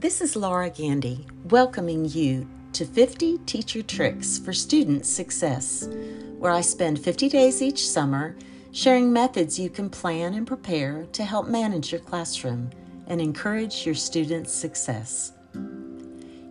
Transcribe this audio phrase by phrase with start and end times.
[0.00, 5.88] This is Laura Gandy, welcoming you to 50 Teacher Tricks for Student Success,
[6.38, 8.36] where I spend 50 days each summer
[8.70, 12.70] sharing methods you can plan and prepare to help manage your classroom
[13.08, 15.32] and encourage your students' success.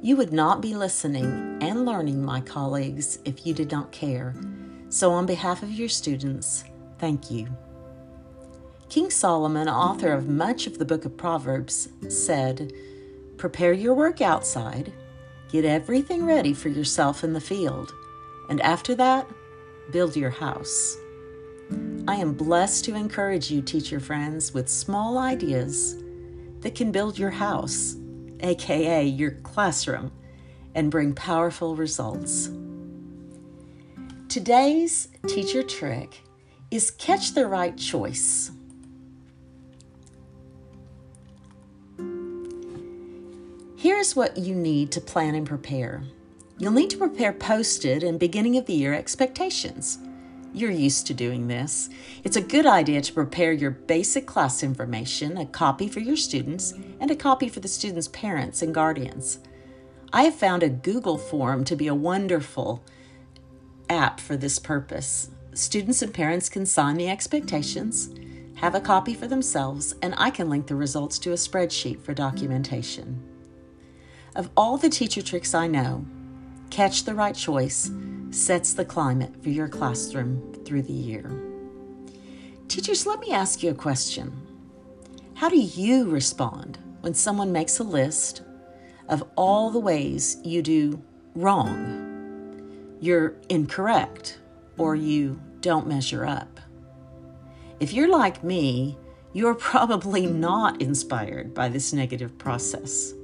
[0.02, 4.36] You would not be listening and learning, my colleagues, if you did not care.
[4.90, 6.66] So, on behalf of your students,
[7.00, 7.48] thank you.
[8.90, 12.74] King Solomon, author of much of the book of Proverbs, said,
[13.38, 14.92] Prepare your work outside,
[15.52, 17.94] get everything ready for yourself in the field,
[18.50, 19.28] and after that,
[19.92, 20.98] build your house.
[22.08, 25.96] I am blessed to encourage you, teacher friends, with small ideas
[26.62, 27.96] that can build your house,
[28.40, 30.12] aka your classroom,
[30.74, 32.50] and bring powerful results.
[34.30, 36.22] Today's teacher trick
[36.72, 38.52] is catch the right choice.
[43.88, 46.04] Here's what you need to plan and prepare.
[46.58, 50.00] You'll need to prepare posted and beginning of the year expectations.
[50.54, 51.88] You're used to doing this.
[52.26, 56.74] It's a good idea to prepare your basic class information, a copy for your students,
[57.00, 59.40] and a copy for the students' parents and guardians.
[60.12, 62.84] I have found a Google form to be a wonderful
[63.90, 65.32] app for this purpose.
[65.54, 68.14] Students and parents can sign the expectations,
[68.56, 72.14] have a copy for themselves, and I can link the results to a spreadsheet for
[72.14, 73.24] documentation.
[74.38, 76.06] Of all the teacher tricks I know,
[76.70, 77.90] catch the right choice
[78.30, 81.32] sets the climate for your classroom through the year.
[82.68, 84.32] Teachers, let me ask you a question.
[85.34, 88.44] How do you respond when someone makes a list
[89.10, 91.02] of all the ways you do
[91.34, 94.38] wrong, you're incorrect,
[94.78, 96.60] or you don't measure up?
[97.80, 99.00] If you're like me,
[99.34, 103.16] you're probably not inspired by this negative process.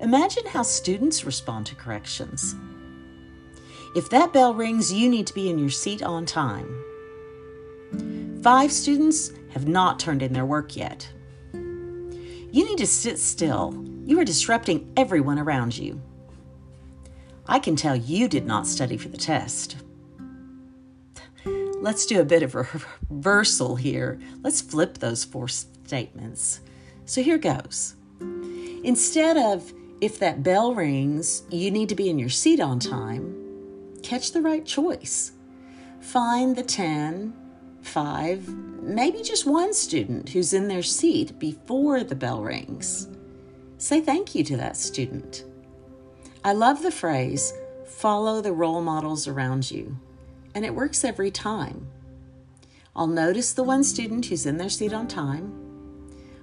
[0.00, 2.54] Imagine how students respond to corrections.
[3.94, 6.68] If that bell rings, you need to be in your seat on time.
[8.42, 11.08] Five students have not turned in their work yet.
[11.54, 13.84] You need to sit still.
[14.04, 16.00] You are disrupting everyone around you.
[17.46, 19.76] I can tell you did not study for the test.
[21.46, 22.68] Let's do a bit of a
[23.10, 24.20] reversal here.
[24.42, 26.60] Let's flip those four statements.
[27.04, 27.94] So here goes.
[28.84, 33.34] Instead of, if that bell rings, you need to be in your seat on time,
[34.02, 35.32] catch the right choice.
[36.00, 37.34] Find the 10,
[37.80, 38.48] 5,
[38.82, 43.08] maybe just one student who's in their seat before the bell rings.
[43.78, 45.44] Say thank you to that student.
[46.44, 47.52] I love the phrase,
[47.86, 49.96] follow the role models around you,
[50.54, 51.88] and it works every time.
[52.94, 55.52] I'll notice the one student who's in their seat on time,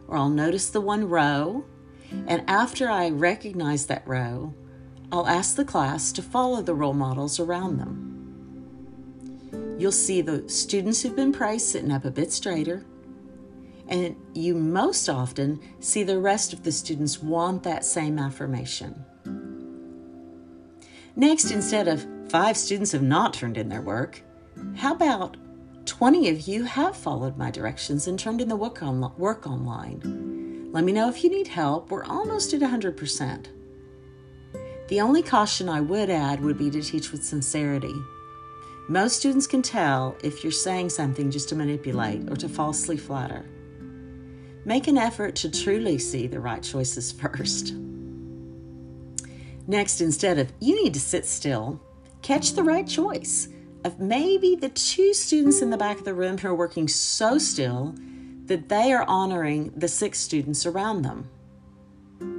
[0.07, 1.65] or I'll notice the one row
[2.27, 4.53] and after I recognize that row,
[5.11, 9.75] I'll ask the class to follow the role models around them.
[9.77, 12.85] You'll see the students who've been praised sitting up a bit straighter,
[13.87, 19.03] and you most often see the rest of the students want that same affirmation.
[21.15, 24.23] Next, instead of five students have not turned in their work,
[24.75, 25.37] how about
[25.85, 30.32] 20 of you have followed my directions and turned in the work, on, work online?
[30.73, 31.91] Let me know if you need help.
[31.91, 33.45] We're almost at 100%.
[34.87, 37.93] The only caution I would add would be to teach with sincerity.
[38.89, 43.45] Most students can tell if you're saying something just to manipulate or to falsely flatter.
[44.65, 47.75] Make an effort to truly see the right choices first.
[49.67, 51.79] Next, instead of you need to sit still,
[52.23, 53.47] catch the right choice
[53.85, 57.37] of maybe the two students in the back of the room who are working so
[57.37, 57.93] still
[58.53, 61.27] that they are honoring the six students around them.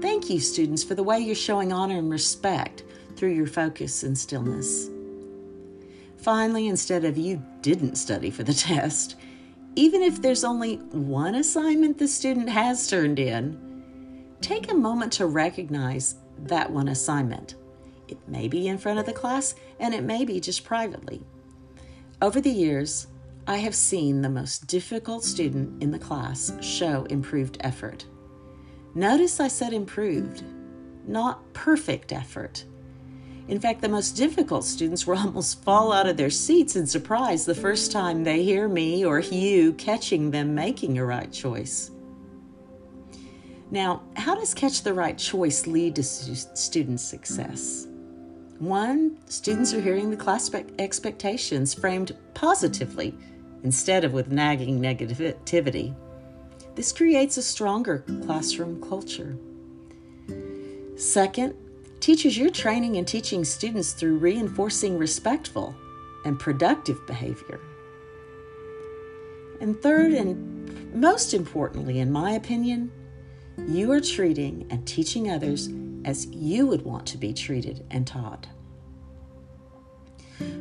[0.01, 2.85] Thank you, students, for the way you're showing honor and respect
[3.17, 4.91] through your focus and stillness.
[6.19, 9.17] Finally, instead of you didn't study for the test,
[9.75, 15.27] even if there's only one assignment the student has turned in, take a moment to
[15.27, 16.15] recognize
[16.45, 17.57] that one assignment.
[18.07, 21.23] It may be in front of the class and it may be just privately.
[22.23, 23.09] Over the years,
[23.47, 28.07] I have seen the most difficult student in the class show improved effort.
[28.95, 30.43] Notice I said improved,
[31.07, 32.65] not perfect effort.
[33.49, 37.45] In fact, the most difficult students will almost fall out of their seats in surprise
[37.45, 41.91] the first time they hear me or you catching them making a right choice.
[43.71, 47.89] Now, how does catch the right choice lead to student success?
[48.59, 53.15] One, students are hearing the class expectations framed positively
[53.65, 55.95] instead of with nagging negativity.
[56.75, 59.37] This creates a stronger classroom culture.
[60.97, 61.55] Second,
[61.99, 65.75] teachers, you're training and teaching students through reinforcing respectful
[66.25, 67.61] and productive behavior.
[69.61, 72.93] And third, and most importantly, in my opinion,
[73.67, 75.69] you are treating and teaching others
[76.05, 78.47] as you would want to be treated and taught.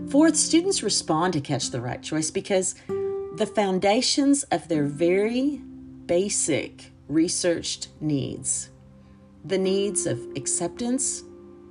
[0.09, 2.75] Fourth, students respond to Catch the Right Choice because
[3.35, 5.61] the foundations of their very
[6.05, 8.69] basic researched needs
[9.45, 11.23] the needs of acceptance,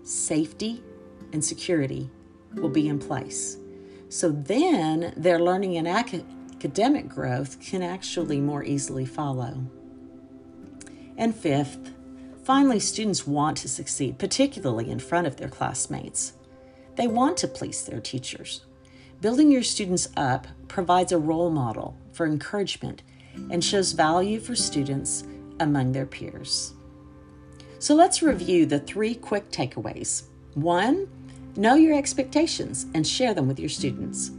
[0.02, 0.82] safety,
[1.32, 2.10] and security
[2.54, 3.56] will be in place.
[4.10, 9.64] So then their learning and academic growth can actually more easily follow.
[11.16, 11.94] And fifth,
[12.44, 16.34] finally, students want to succeed, particularly in front of their classmates.
[16.96, 18.66] They want to please their teachers.
[19.22, 23.04] Building your students up provides a role model for encouragement
[23.52, 25.22] and shows value for students
[25.60, 26.72] among their peers.
[27.78, 30.24] So let's review the three quick takeaways.
[30.54, 31.06] One,
[31.54, 34.32] know your expectations and share them with your students.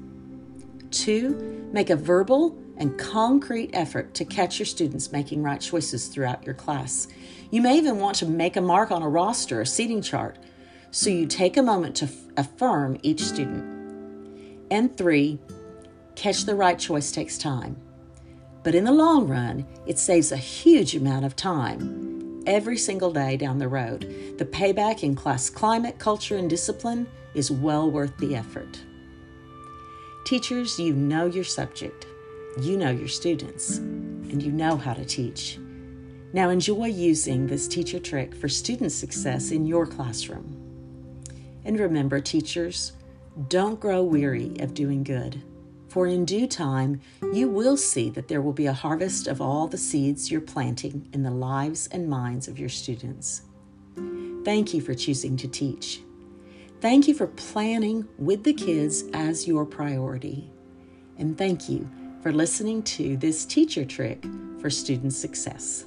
[0.91, 6.45] Two, make a verbal and concrete effort to catch your students making right choices throughout
[6.45, 7.07] your class.
[7.51, 10.39] You may even want to make a mark on a roster or seating chart
[10.91, 13.72] so you take a moment to affirm each student.
[14.73, 15.37] And three,
[16.15, 17.77] catch the right choice takes time.
[18.63, 23.37] But in the long run, it saves a huge amount of time every single day
[23.37, 24.01] down the road.
[24.39, 27.05] The payback in class climate, culture, and discipline
[27.35, 28.81] is well worth the effort.
[30.25, 32.07] Teachers, you know your subject,
[32.59, 35.59] you know your students, and you know how to teach.
[36.33, 40.57] Now enjoy using this teacher trick for student success in your classroom.
[41.63, 42.93] And remember, teachers,
[43.47, 45.41] don't grow weary of doing good.
[45.87, 47.01] For in due time,
[47.33, 51.07] you will see that there will be a harvest of all the seeds you're planting
[51.13, 53.43] in the lives and minds of your students.
[54.43, 56.01] Thank you for choosing to teach.
[56.81, 60.49] Thank you for planning with the kids as your priority.
[61.17, 61.89] And thank you
[62.21, 64.25] for listening to this teacher trick
[64.59, 65.85] for student success.